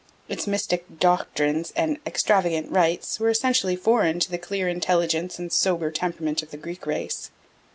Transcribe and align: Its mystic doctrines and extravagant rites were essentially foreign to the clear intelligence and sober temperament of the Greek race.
Its 0.27 0.47
mystic 0.47 0.99
doctrines 0.99 1.71
and 1.75 1.99
extravagant 2.07 2.71
rites 2.71 3.19
were 3.19 3.29
essentially 3.29 3.75
foreign 3.75 4.19
to 4.19 4.31
the 4.31 4.39
clear 4.39 4.67
intelligence 4.67 5.37
and 5.37 5.53
sober 5.53 5.91
temperament 5.91 6.41
of 6.41 6.49
the 6.49 6.57
Greek 6.57 6.87
race. 6.87 7.29